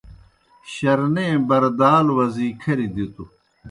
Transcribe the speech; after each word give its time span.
شرنے 0.73 1.27
بَردالوْ 1.47 2.13
وزی 2.17 2.47
کھریْ 2.61 2.87
دِتوْ۔ 2.93 3.23